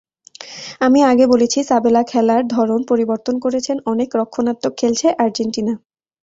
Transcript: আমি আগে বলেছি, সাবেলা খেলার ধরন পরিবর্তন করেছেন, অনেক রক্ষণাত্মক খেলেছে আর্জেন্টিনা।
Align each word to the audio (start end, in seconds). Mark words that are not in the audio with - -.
আমি 0.81 0.99
আগে 1.03 1.25
বলেছি, 1.27 1.59
সাবেলা 1.63 2.01
খেলার 2.03 2.41
ধরন 2.47 2.79
পরিবর্তন 2.87 3.35
করেছেন, 3.45 3.77
অনেক 3.85 4.09
রক্ষণাত্মক 4.19 4.73
খেলেছে 4.77 5.07
আর্জেন্টিনা। 5.23 5.73